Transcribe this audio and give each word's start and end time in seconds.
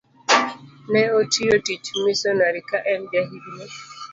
Ne 0.91 1.03
otiyo 1.19 1.55
tij 1.65 1.85
misonari 2.05 2.61
ka 2.69 2.77
en 2.93 3.01
jahigni 3.11 3.65